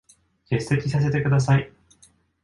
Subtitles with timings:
[0.49, 1.71] 欠席させて下さい。